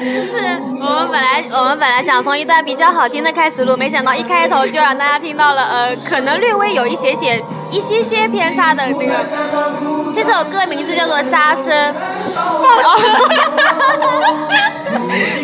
[0.00, 0.30] 就是
[0.80, 9.00] 我们本来我们本来想从一段比较好听的开始录，没想到一开头就让大家听到了呃，可能略微有一些些一些些偏差的那个。
[10.12, 11.72] 这首歌名字叫做《杀生》。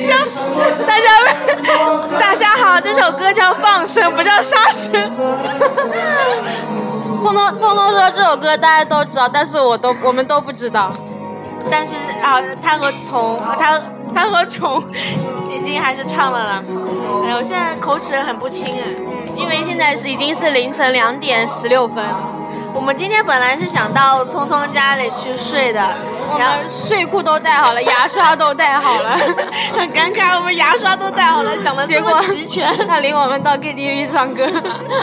[0.07, 0.15] 叫
[0.87, 1.05] 大家
[2.19, 4.93] 大家好，这首歌叫《放生》，不叫《杀生》。
[7.23, 10.93] 聪聪聪聪说这首歌大家都知道，但是我都我们都不知道。
[11.71, 13.81] 但是啊，他和虫，他
[14.15, 14.83] 他和虫
[15.51, 16.63] 已经还是唱了啦。
[17.27, 18.87] 哎，我现在口齿很不清哎，
[19.37, 22.05] 因为现在是已经是凌晨两点十六分。
[22.75, 25.81] 我们今天本来是想到聪聪家里去睡的，
[26.39, 29.17] 然后睡裤都带好了，牙刷都带好了，
[29.75, 32.77] 很 尴尬，我们牙刷都带好了，想的结果齐全。
[32.87, 34.47] 他领我们到 KTV 唱歌，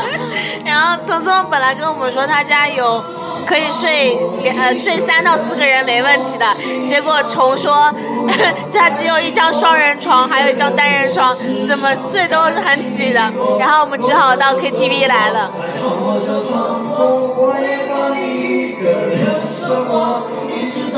[0.64, 3.03] 然后聪聪本来跟我们说他家有
[3.45, 6.45] 可以睡两呃睡三到四个人没问题的，
[6.85, 7.94] 结果虫说
[8.69, 11.36] 家只有一张双人床，还有一张单人床，
[11.67, 13.19] 怎么睡都是很挤的，
[13.59, 15.52] 然后我们只好到 KTV 来了。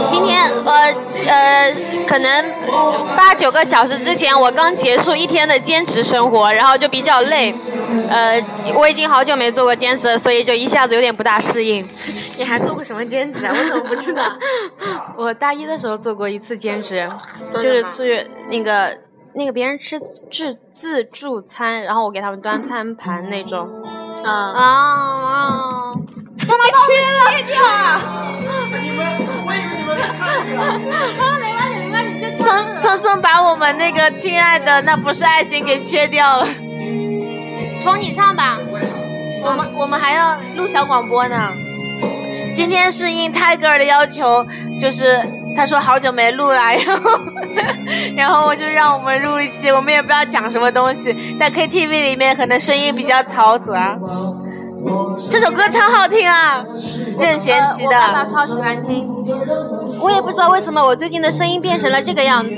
[0.10, 0.94] 今天呃
[1.28, 1.74] 呃，
[2.08, 2.46] 可能
[3.16, 7.54] 八九个小时之前，我刚结束一天的兼职生活，然后就比较累。
[8.10, 8.44] 呃，
[8.76, 11.88] 我已经好久没做过兼职了，所以就一下子有点不大适应。
[12.38, 13.54] 你还做过什么兼职啊？
[13.58, 14.24] 我怎么不知道？
[15.18, 17.08] 我大一的时候做过一次兼职，
[17.54, 18.98] 就是去那个
[19.34, 23.68] 那个别人吃自自助餐，然后我给他们端餐盘那种。
[24.24, 25.94] 啊啊！
[26.40, 28.34] 干嘛把我切掉啊？
[28.82, 29.00] 你们，
[29.46, 30.64] 我以为你们看见了。
[30.64, 36.48] 啊，没关系，没关系，就匆匆匆把我们那个亲爱的那不是爱情给切掉了。
[37.86, 38.58] 从你唱吧，
[39.44, 41.54] 我们我们还要录小广播呢。
[42.56, 44.44] 今天是应泰戈尔的要求，
[44.80, 45.22] 就是
[45.56, 47.20] 他说好久没录了， 然后
[48.16, 53.96] 然后我就让我们录一期，我们也不知道讲什么东西，在 KTV 里面可能声音比较嘈杂。
[55.30, 56.64] 这首歌超好听啊，
[57.20, 57.96] 任贤齐的。
[57.96, 59.08] 我爸爸超喜欢听。
[60.02, 62.56] 我也不知道为什么我最近的声音变成了这个样子，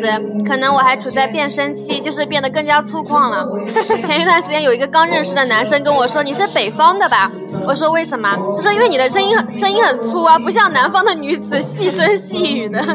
[0.48, 3.48] 可能我还处在变声期，就是变得更加粗犷了。
[4.06, 7.32] 前一段时间有一个刚认识的男生跟我说：“你是北方的吧？”
[7.66, 12.80] 我说：“为什么？”他说：“因为你的声音很声音很粗啊，不像南方的女子细声细语的。”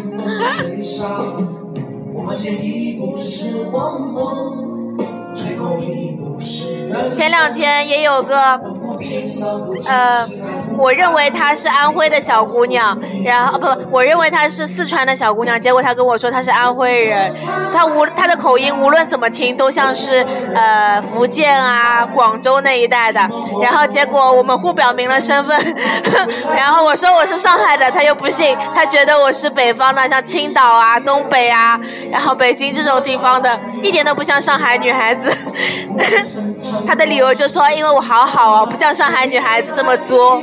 [7.11, 8.61] 前两天也有个，
[9.87, 10.29] 呃。
[10.79, 15.61] 我认为她是安徽的小姑娘，然后不，我认为她是四川的小姑娘。
[15.61, 17.33] 结果她跟我说她是安徽人，
[17.73, 23.21] 她无她的口音无论怎么听都像是呃福建啊、广州那一带的。
[23.61, 25.77] 然后结果我们互表明了身份，
[26.57, 31.79] 然后我说我是上海的，她又不信，她觉得我是北方的，像青岛啊、东北啊，
[32.11, 35.31] 然后北京这种地方的，一点都不像上海女孩子。
[36.87, 40.43] 她的理由就说因为我好好哦，不像上海女孩子这么作。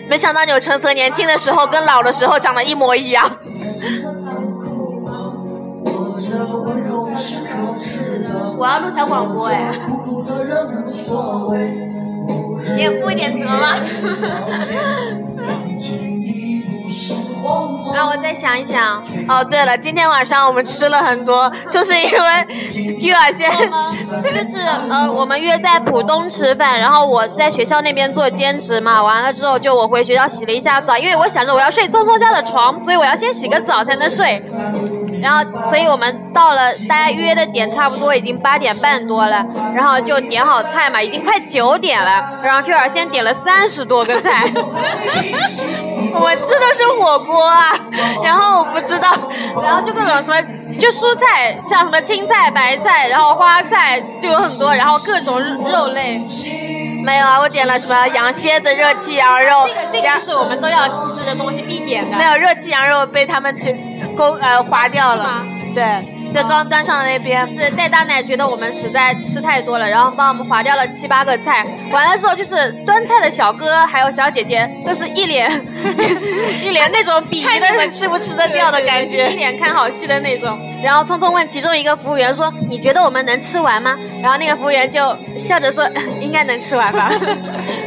[0.11, 3.33] 没想到钮承泽年轻的时候跟老的时候长得一模一样。
[8.57, 9.71] 我要录小广播哎，
[12.75, 13.73] 你也负一点责嘛。
[17.93, 19.03] 让我再想一想。
[19.27, 34.43] 哦，对了，今天晚上我们吃了很多， 就是因为 Q 啊先，就是呃，我们约在浦东吃饭，然后我在学校那边做兼职嘛，完了之后就我回学校洗了一下澡，因为我想着我要睡聪聪家的床，所以我要先洗个澡才能睡。
[35.21, 39.45] 然后，所以我们到了大家约的点，差不多已经八点半多了，
[39.75, 42.39] 然后就点好菜嘛，已经快九点了。
[42.41, 44.51] 然后 Q 儿先点了三十多个菜，
[46.13, 47.73] 我吃的是火锅啊，
[48.23, 49.11] 然后我不知道，
[49.61, 50.41] 然后就各种什么，
[50.77, 56.19] 就蔬菜，像什么青菜、白菜，然后花菜就有很多，然后各种肉类。
[57.03, 59.67] 没有啊，我点了什么羊蝎子、热气羊肉。
[59.67, 62.15] 这个这个是我们都要吃的东西必点的。
[62.17, 63.73] 没有热气羊肉被他们这
[64.15, 65.23] 勾呃划掉了。
[65.23, 65.43] 吗？
[65.73, 66.20] 对。
[66.33, 67.47] 就刚端上的那边。
[67.47, 71.65] 是戴大奶觉得我们实在吃太多了，然后帮我们划掉了七八个菜。
[71.91, 75.49] 完了之后，就是端菜的小哥还有小姐姐都是一脸
[76.61, 80.57] 一脸那种鄙夷的看你们吃不吃得掉的感觉一脸看好戏的那种。
[80.83, 85.87] 然后匆匆问其中一个服务员说：“你觉得我们能吃完吗？”然后那个服务员就笑着说
[86.19, 87.11] ：“应该能吃完吧。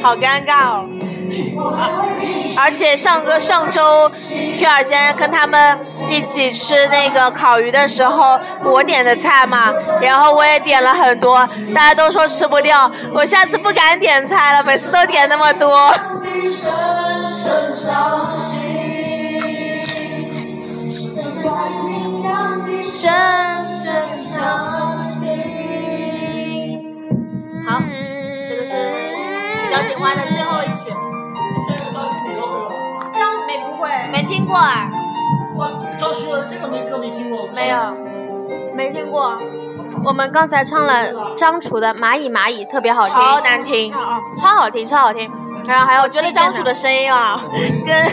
[0.01, 0.89] 好尴尬哦。
[2.57, 4.09] 而且上个上周
[4.59, 5.79] ，Q 儿先跟他们
[6.09, 15.93] 一起吃那个烤鱼的时候，我点的菜嘛，然后我也点了很多，大家都说吃不掉，我下次不敢点菜了，每次都点那么多。
[34.55, 34.89] 哇，
[35.99, 37.49] 张学友这个没歌没听过？
[37.55, 37.77] 没有。
[38.75, 39.37] 没听过。
[40.05, 43.93] 我们刚才唱了张楚的《蚂蚁蚂蚁》，特别好听，超难听。
[44.37, 45.31] 超好听，超好听。
[45.67, 47.41] 然后还有我觉得张楚的声音啊，
[47.87, 48.05] 跟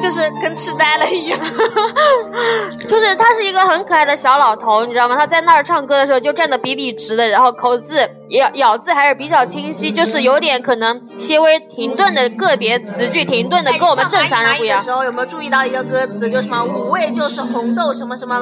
[0.00, 1.38] 就是跟痴呆了一样。
[2.88, 5.14] 就是他是一个很可爱的小老头，你知道吗？
[5.16, 14.84] 他在那儿唱歌的时候就站得笔笔直的，然后口字咬咬字还是比较清晰，就是有点可能些微停顿的个别词句停顿的，跟我们正常人不一样的。
[14.84, 18.40] 时候有没有注意到一个歌词，就什么五味就是红豆什么什么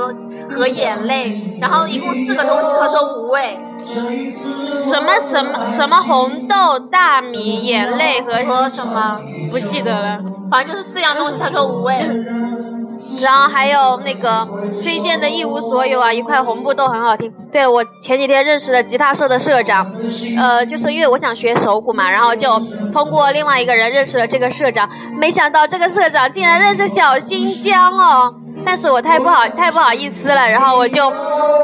[0.51, 3.59] 和眼泪，然后一共四个东西，他说五味。
[4.69, 9.21] 什么什么什么红豆、大米、眼泪和和什么
[9.51, 10.19] 不记得了，
[10.51, 11.95] 反正就是四样东西，他说五味。
[13.23, 14.47] 然后还有那个
[14.83, 17.33] 推荐的一无所有啊，一块红布都很好听。
[17.53, 19.89] 对我前几天认识了吉他社的社长，
[20.37, 22.59] 呃，就是因为我想学手鼓嘛，然后就
[22.93, 24.89] 通过另外一个人认识了这个社长。
[25.17, 28.35] 没想到这个社长竟然认识小新疆哦。
[28.67, 31.09] 但是我太不好太不好意思了，然后我就，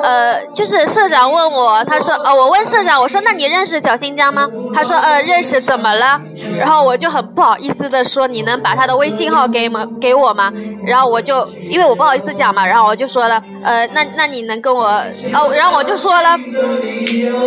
[0.04, 4.46] 呃，就是社长问我，他说，呃，我问社长，我说，那你认识小新疆吗？
[4.74, 6.20] 他说，呃，认识，怎么了？
[6.58, 9.86] 然后我就很不好意思的说，你能把他的微信号给吗？
[9.98, 10.52] 给我吗？
[10.84, 14.84] 然后我就因为我不好意思讲嘛，然后我就说了，呃，那那你能跟我，
[15.32, 16.38] 哦，然后我就说了，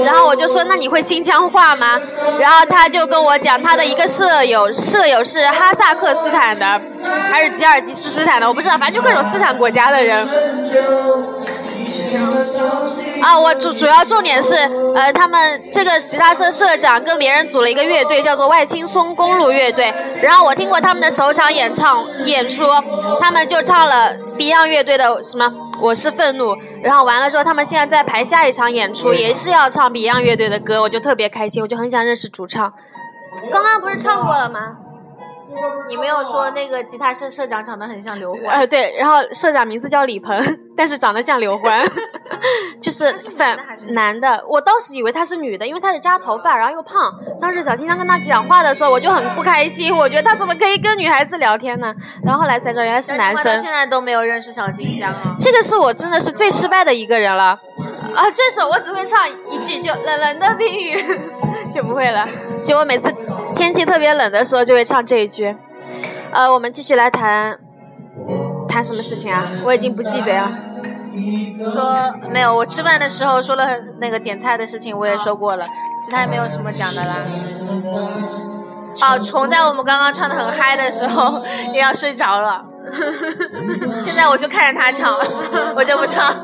[0.03, 1.99] 然后我就说，那你会新疆话吗？
[2.39, 6.81] 然后他就跟我讲，他的一个舍友，舍友是哈萨克斯坦的，
[7.31, 10.27] 还是吉尔吉斯斯坦的，我不知道，反正就各种斯坦国家的人。
[13.21, 14.55] 啊，我主主要重点是，
[14.95, 19.93] 呃，他们这个吉他社社长跟别人组了一个乐队，叫做外青松公路乐队。
[20.21, 22.63] 然后我听过他们的首场演唱演出，
[23.19, 25.45] 他们就唱了 Beyond 乐队的什么
[25.81, 26.55] 《我是愤怒》。
[26.83, 32.71] 然后完了之后，他们现在在排下一场演出，也是要唱 Beyond 乐队的歌，我就特别开心，我就很想认识主唱。
[33.51, 34.77] 刚刚不是唱过了吗？
[35.87, 38.59] 你没有说那个吉他社社长长得很像刘欢？
[38.59, 40.37] 呃，对，然后社长名字叫李鹏，
[40.75, 41.83] 但是长得像刘欢，
[42.81, 43.57] 就是反
[43.89, 44.43] 男的。
[44.47, 47.13] 我当时以为他是女的，因为他是扎头发，然后又胖。
[47.39, 51.93] 当时小青江跟他讲话的时候，我就很不开心，我觉得他怎么可以跟女孩子聊天呢？
[52.23, 53.57] 然后后来才知道原来是男生。
[53.59, 55.35] 现在都没有认识小新疆啊。
[55.39, 57.59] 这个是我真的是最失败的一个人了。
[58.15, 60.97] 啊，这首我只会唱一句，就冷冷的冰雨，
[61.73, 62.27] 就不会了。
[62.63, 63.13] 结果每次
[63.57, 65.55] 天气特别冷的时候，就会唱这一句。
[66.31, 67.57] 呃，我们继续来谈，
[68.67, 69.49] 谈什么事情啊？
[69.65, 70.51] 我已经不记得呀。
[71.73, 73.65] 说没有，我吃饭的时候说了
[73.99, 75.65] 那个点菜的事情，我也说过了，
[76.01, 77.15] 其他也没有什么讲的啦。
[79.01, 82.63] 哦，虫在我们刚刚唱的很嗨的时候 也要睡着了，
[83.99, 85.17] 现在我就看着他唱，
[85.75, 86.35] 我就不唱。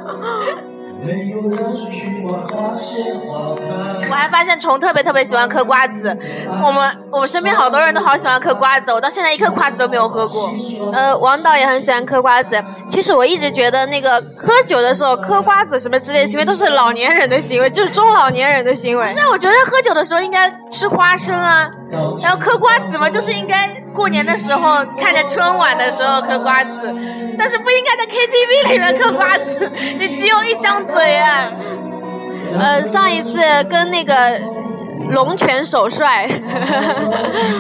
[4.10, 6.17] 我还发现虫特别特别喜欢嗑瓜子，
[6.63, 10.51] 我们我们身边好多人都好喜欢嗑瓜子，我到现在一颗瓜子都没有喝过。
[10.91, 12.62] 呃，王导也很喜欢嗑瓜子。
[12.89, 19.13] 其实我一直觉得那个喝酒的时候嗑瓜子什么之类的行为都是老年人的行为，就是中老年人的行为。
[19.15, 21.70] 那我觉得喝酒的时候应该吃花生啊，
[22.22, 26.72] 然后嗑瓜子嘛，就是应该过年的时候看着春晚的时候嗑瓜子，
[27.38, 30.74] 但是不应该在 KTV 里面嗑瓜子， 你只有一张。
[30.91, 31.50] 嘴啊，
[32.60, 33.39] 呃，上一次
[33.70, 34.13] 跟那个
[35.10, 36.29] 龙泉首帅。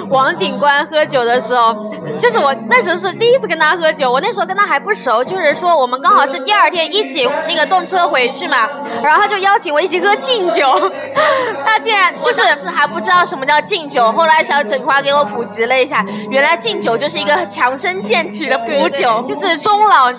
[0.09, 1.73] 王警官喝酒的时候，
[2.19, 8.67] 就是我那时候是第一次跟他喝酒，我那时候跟他还不熟，就是说我们刚好是第二天一起那个动车回去嘛，
[9.03, 10.91] 然后他就邀请我一起喝敬酒，
[11.65, 20.11] 他竟然就是是还不知道什么叫敬酒，后来小整花给我普及了一下，原来敬酒就是一个强身健体的补酒，就是中老。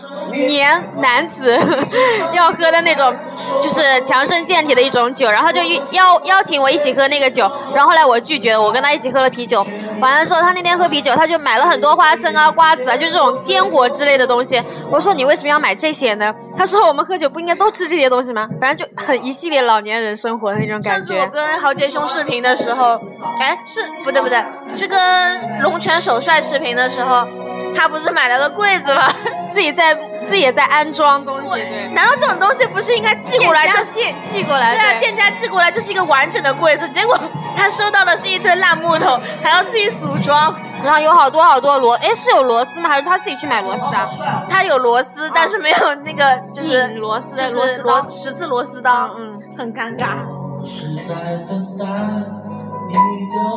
[0.47, 1.59] 年男子
[2.33, 3.15] 要喝的那种，
[3.61, 5.61] 就是强身健体的一种酒，然后就
[5.91, 9.67] 邀邀请我一起喝那个酒，然后后来我拒绝了，我跟他一起喝了啤酒。
[10.01, 14.61] 完了之后，他那天喝啤酒，他就买了很多花生啊、瓜子啊，就这种坚果之类的东西。
[14.91, 16.33] 我说你为什么要买这些呢？
[16.57, 18.49] 他说我们喝酒不应该都吃这些东西吗？
[18.61, 21.27] 反正就很一系列老年人生活的那种感上次我。
[21.29, 23.01] 跟豪杰兄视频的时候，
[23.41, 27.27] 哎，是不对不对，是跟龙泉手帅视频的时候，
[27.75, 29.09] 他不是买了个柜子吗？
[29.53, 31.89] 自己在自己也在安装东西，对。
[31.95, 37.19] 难道这种东西不是应该寄过来就寄寄过来，对啊，店家寄过来就是一个完整的柜子，结果
[37.57, 40.55] 他收到的是一堆烂木头，还要自己组装。
[40.85, 42.91] 然后有好多好多螺，哎，是有螺丝吗？
[42.91, 44.09] 还是他自己去买螺丝啊？
[44.51, 50.09] 他有螺丝，但是没有那个就是螺丝的就是螺丝刀螺十字螺丝刀，嗯，很尴尬。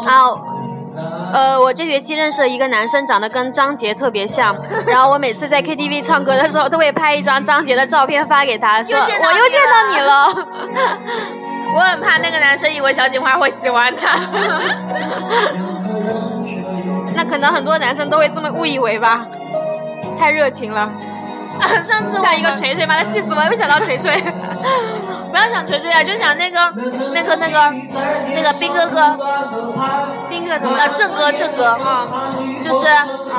[0.08, 0.32] 啊，
[1.34, 4.56] 呃，我这学期认识了一个男生，长得跟张杰特别像。
[4.88, 10.34] 然后我每次在 KTV 唱歌的时候，都会拍一张张杰的照片发给他，说又我又见到你了。
[11.76, 14.18] 我很怕那个男生以为小警花会喜欢他。
[17.16, 19.28] 那可能很多男生都会这么误以为吧，
[20.18, 20.90] 太热情了，
[21.88, 23.44] 上次我像一个锤锤，把他气死我！
[23.50, 24.16] 又想到锤锤。
[25.30, 26.60] 不要想锤锤啊，就想那个
[27.14, 27.74] 那个那个
[28.34, 29.18] 那个兵哥哥，
[30.30, 32.08] 兵哥怎么呃郑哥郑哥，啊？
[32.62, 32.86] 就是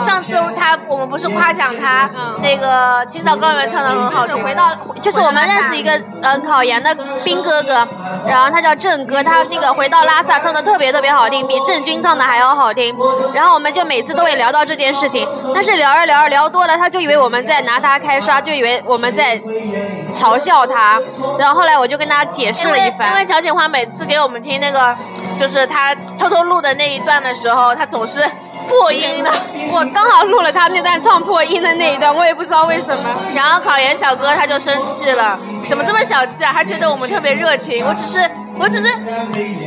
[0.00, 4.70] 上次他我们不是夸奖他嗯那个青藏高原唱的很好听，回到
[5.00, 6.94] 就是我们认识一个呃考研的
[7.24, 7.86] 兵哥哥，
[8.26, 12.94] 然后他叫郑哥，他那个回到拉萨唱的特别特别好听，比郑钧唱的还要好听。
[13.32, 19.40] 然后我们就每次都会聊到这件事情，但是聊着聊着聊多了，他就以为我们在拿他开刷，就以为我们在
[20.14, 21.00] 嘲笑他。
[21.38, 24.94] 然后后来我就跟他解释了一番因为番，小锦花每次给我们听那个
[25.38, 28.24] 就是他偷偷录的那一段的时候，他总是
[28.68, 29.30] 破音的。
[29.70, 33.04] 我刚好录了他那段唱破音的那一段，我也不知道为什么。
[33.34, 36.52] 然后考研小哥他就生气了，怎么这么小气啊？
[36.52, 38.88] 他觉得我们特别热情，我只是我只是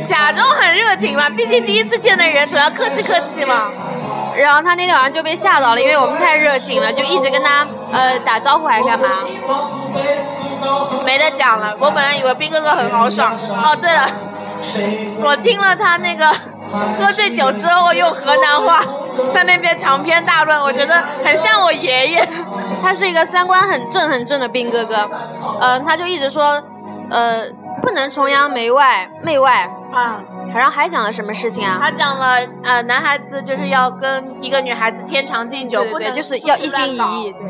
[0.04, 3.70] 假装很热情嘛，毕竟第一次见的人总要客气客气嘛。
[4.34, 9.08] 然后他那天晚上就被吓到了，因为我们太热情了，就一直跟他呃打招呼还是干嘛？
[11.04, 13.34] 没得讲了，我本来以为兵哥哥很豪爽。
[13.34, 14.08] 哦，对了，
[15.22, 16.30] 我听了他那个
[16.98, 18.82] 喝醉酒之后用河南话
[19.32, 22.28] 在那边长篇大论，我觉得很像我爷爷。
[22.82, 25.08] 他是一个三观很正很正的兵哥哥，
[25.60, 26.60] 呃，他就一直说，
[27.10, 27.44] 呃，
[27.80, 30.20] 不能崇洋媚外媚外，啊，
[30.54, 31.78] 然后还讲了什么事情啊？
[31.80, 37.40] 他讲了，呃，男孩子就是要跟一个女孩子天长地久，对对对，不能就是要一心一意，对。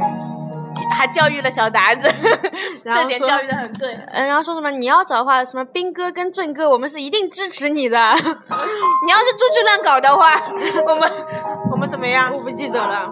[0.93, 2.09] 还教育了小达子，
[2.93, 3.93] 这点教育的很对。
[4.13, 7.99] 嗯，然后说什么你要找的话，什么兵哥跟郑哥，我们是一定支持你的。
[8.17, 10.35] 你要是出去乱搞的话，
[10.87, 11.11] 我们
[11.71, 12.33] 我们怎么样？
[12.35, 13.11] 我不记得了。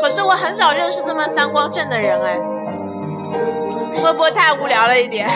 [0.00, 2.40] 可是我很少认识这么三观正的人哎，
[4.02, 5.28] 会不会太无聊了一点？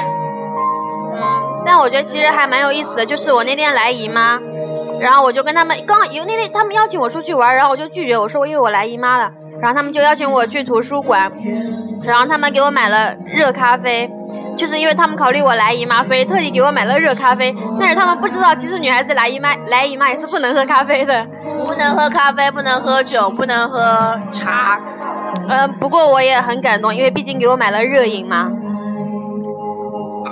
[1.12, 4.40] 嗯，但我觉得其实还蛮有意思的，就是我那天来姨妈，
[5.00, 11.30] 然后我就跟他们刚有那天他们邀请我出去玩，然后我就拒绝，我说因为我来姨妈了，然后他们就邀请我去图书馆，
[12.02, 14.10] 然后他们给我买了热咖啡。
[14.56, 17.52] 就是因为他们考虑我来姨妈，所以特地给我买了热咖啡。
[17.80, 21.26] 但是他们不知道，其实女孩子来姨妈来姨妈也是不能喝咖啡的。
[21.66, 24.78] 不能喝咖啡，不能喝酒，不能喝茶。
[25.48, 28.48] 呃，不过我也很感动，因为毕竟给我买了热饮嘛。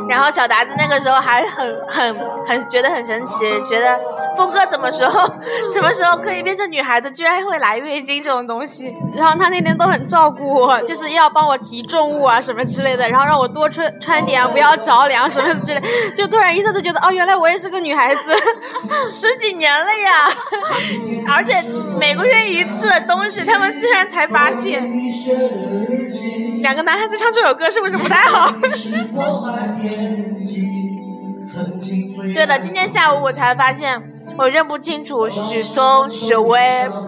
[0.09, 2.17] 然后小达子那个时候还很很
[2.47, 3.99] 很觉得很神奇，觉得
[4.37, 5.25] 峰哥怎么时候
[5.73, 8.95] 什么时候可以变成女孩子，居然会来月经这种东西。
[9.15, 15.81] 然后他那天都很照顾我，就是要帮我提重物啊什么之类的，然后让我多穿穿点，不要着凉什么之类。
[16.17, 18.21] 就突然一下子觉得，哦，原来我也是个女孩子。
[19.09, 20.29] 十几年了呀，
[21.35, 21.63] 而且
[21.99, 24.91] 每个月一次东西，他们居然才发现。
[26.63, 28.53] 两个男孩子唱这首歌是不是不太好？
[32.35, 34.01] 对了，今天下午我才发现，
[34.39, 36.59] 我认不清楚许嵩、许巍、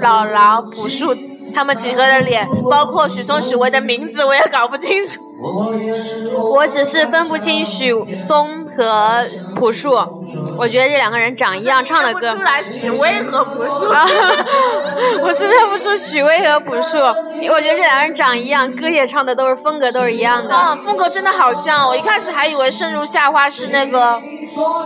[0.01, 1.17] 姥姥、朴树
[1.55, 5.21] 他们几个的脸，包括许嵩、许巍的名字，我也搞不清楚。
[6.53, 9.25] 我只是分不清许嵩和
[9.57, 9.91] 朴树，
[10.57, 12.45] 我觉得这两个人长一样，唱的歌认不出。
[12.45, 13.87] 来许巍和朴树。
[13.87, 14.07] 啊，
[15.23, 20.55] 我是认不出许巍和朴树，我觉得这两个人长一样，歌也唱的都是风格都是一样的。
[20.55, 24.21] 嗯，风格真的好像，我一开始还以为《盛如夏花》是那个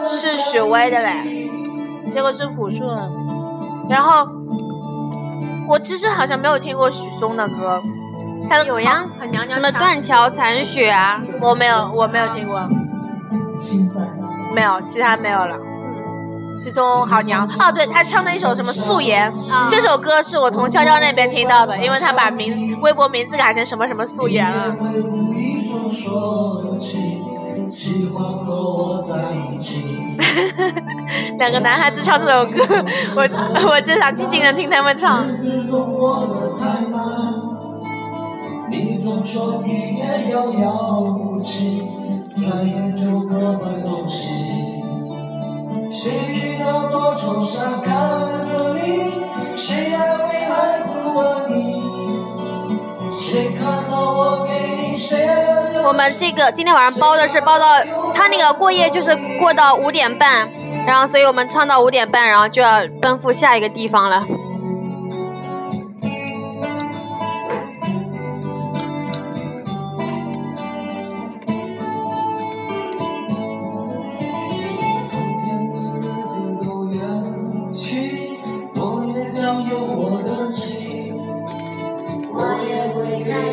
[0.07, 1.38] 是许巍的嘞，
[2.19, 3.09] 结果是朴树的。
[3.89, 4.27] 然后
[5.69, 7.81] 我其实好像没有听过许嵩的歌，
[8.49, 12.61] 他的有呀很娘娘什么断桥残雪啊，我没有，我没有听过，
[14.53, 15.57] 没有，其他没有了。
[16.61, 17.47] 许嵩好娘。
[17.47, 19.33] 哦，对他唱的一首什么《素颜》
[19.71, 24.75] 这首歌是我从娇娇那边听到的，因为他把名微博名字改成什么什么素颜了。
[31.39, 32.85] 两个男孩子唱这首歌，
[33.17, 33.29] 我
[33.71, 35.27] 我就想静静的听他们唱。
[38.71, 41.83] 你总说一夜遥遥无期，
[42.37, 44.45] 转眼就各奔东西。
[45.91, 46.59] 谁
[46.91, 47.91] 多愁善感
[48.47, 49.13] 的你？
[49.57, 50.19] 谁爱
[51.49, 51.83] 你？
[53.11, 57.67] 谁看到我给你写的我们这个今天晚上包的是包到
[58.15, 60.47] 他那个过夜就是过到五点半，
[60.89, 64.25] 然后所以我们唱到五点半，然后就要奔赴下一个地方了。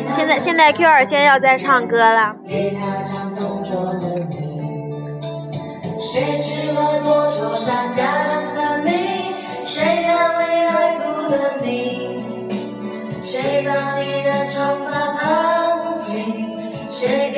[0.08, 2.34] 现在现在 Q 二仙要在唱歌了，
[7.66, 9.34] 伤感的你，
[9.66, 12.46] 谁安慰爱哭的你？
[13.20, 16.46] 谁把你的长发盘起？
[16.92, 17.35] 谁？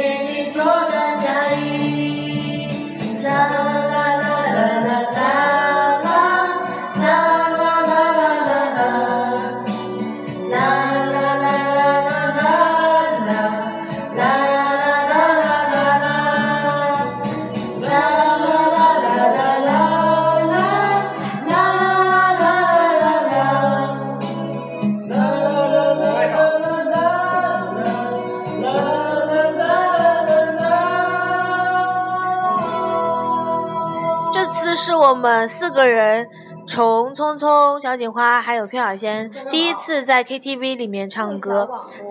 [35.18, 36.28] 我们四个人，
[36.64, 41.68] 虫、聪聪、小锦花还有 Q 小仙第一次在 KTV 里面唱歌，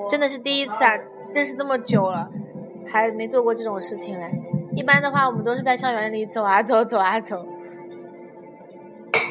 [0.10, 0.92] 真的是第一次啊！
[1.34, 2.28] 认识这么久了，
[2.92, 4.30] 还没做过这种事情嘞。
[4.76, 7.38] 一般的话，我们都是在校园里走啊走，走啊走。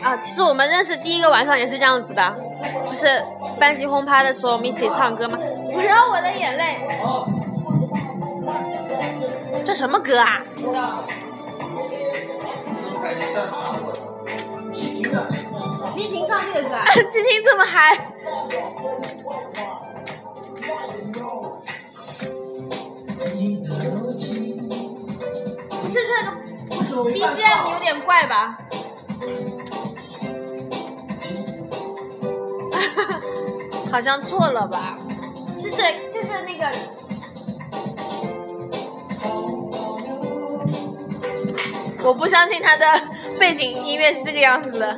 [0.02, 2.34] 啊，其实我们认识第一个晚上也是这样子的，
[2.88, 3.06] 不是
[3.60, 5.38] 班级轰趴的时候我们一起唱歌吗？
[5.74, 6.76] 不要我的眼泪，
[9.62, 10.42] 这什么歌啊？
[15.94, 17.96] 齐秦唱这个歌啊，齐秦这么嗨，
[25.68, 26.12] 不是这
[26.94, 28.58] 个 BGM 有点怪吧？
[33.90, 34.98] 好像错了吧？
[35.56, 35.76] 就是
[36.12, 36.70] 就是那个
[42.06, 42.86] 我不相信他的
[43.38, 44.96] 背景音乐是这个样子的。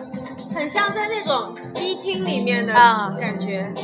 [0.55, 3.66] 很像在那种迪厅里面的啊感觉。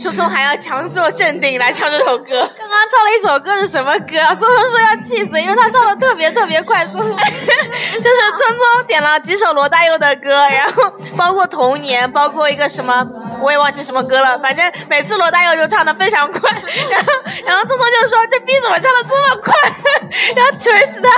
[0.00, 2.48] 聪聪还要强作镇定来唱这首歌。
[2.58, 4.34] 刚刚唱了一首歌是什么歌啊？
[4.34, 6.86] 聪聪说要气死，因为他唱的特别特别快。
[6.86, 13.06] 聪聪 就是聪聪点了几首罗大佑的歌，然后包括《童年》，包括一个什么，
[13.40, 14.38] 我也忘记什么歌了。
[14.38, 16.50] 反正每次罗大佑就唱的非常快，
[16.90, 17.12] 然后
[17.44, 19.54] 然后聪聪就说这逼怎么唱的这么快，
[20.36, 21.08] 然后锤死他。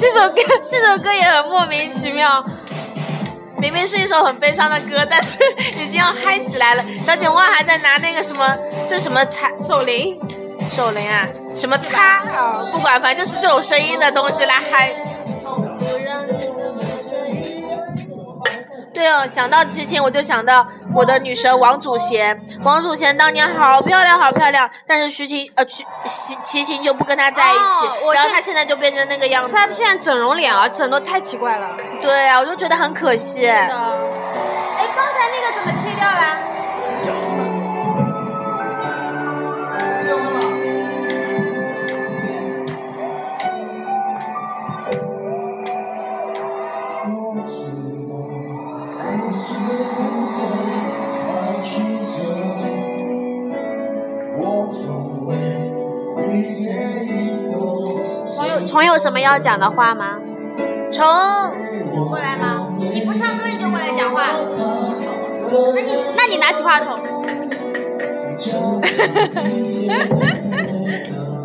[0.00, 2.44] 这首歌这首歌也很莫名其妙。
[3.60, 5.36] 明明是一首很悲伤的歌，但是
[5.82, 6.82] 已经要嗨起来了。
[7.04, 10.16] 小警官还在拿那个什么，这什么彩手铃，
[10.70, 14.94] 手铃啊，什么擦啊，不管，反正就是这种声音的东西来嗨。
[18.98, 22.36] 对哦，想到齐秦，我就想到我的女神王祖贤。
[22.64, 29.54] 王祖贤当年好漂亮，好漂亮，但是徐晴呃徐齐齐秦就不跟她在一起，哦然后她现在就变成那个样子。
[29.54, 31.76] 她现在整容脸啊，整的太奇怪了。
[32.02, 33.48] 对啊，我就觉得很可惜。
[58.78, 60.20] 虫有什么要讲的话吗？
[60.92, 61.04] 虫，
[62.08, 62.62] 过来吗？
[62.92, 64.22] 你不唱歌你就过来讲话。
[65.74, 66.96] 那你那你拿起话筒。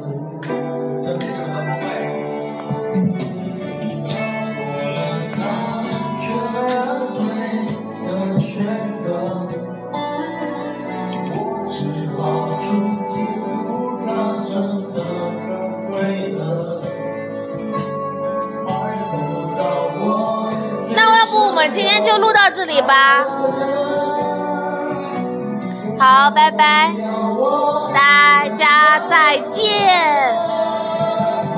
[21.73, 23.25] 今天就录到这里吧。
[25.99, 26.91] 好，拜拜。
[27.93, 30.42] 大家再见。